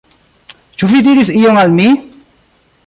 Ĉu 0.79 0.89
vi 0.93 1.03
diris 1.09 1.31
ion 1.41 1.61
al 1.65 1.73
mi? 1.81 1.89